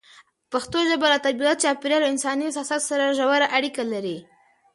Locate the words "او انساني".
2.03-2.43